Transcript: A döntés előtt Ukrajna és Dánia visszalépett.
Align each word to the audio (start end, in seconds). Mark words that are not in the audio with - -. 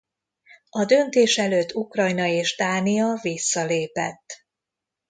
A 0.69 0.85
döntés 0.85 1.37
előtt 1.37 1.73
Ukrajna 1.73 2.25
és 2.25 2.55
Dánia 2.55 3.19
visszalépett. 3.21 4.45